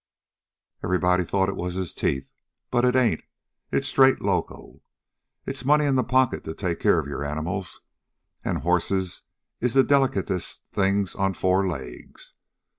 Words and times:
Everybody 0.83 1.23
thought 1.23 1.47
it 1.47 1.55
was 1.55 1.75
his 1.75 1.93
teeth, 1.93 2.31
but 2.71 2.83
it 2.83 2.95
ain't. 2.95 3.21
It's 3.71 3.87
straight 3.87 4.19
loco. 4.19 4.81
It's 5.45 5.63
money 5.63 5.85
in 5.85 6.03
pocket 6.05 6.43
to 6.45 6.55
take 6.55 6.79
care 6.79 6.97
of 6.97 7.05
your 7.05 7.23
animals, 7.23 7.81
an' 8.43 8.55
horses 8.61 9.21
is 9.59 9.75
the 9.75 9.83
delicatest 9.83 10.63
things 10.71 11.13
on 11.13 11.35
four 11.35 11.67
legs. 11.67 12.33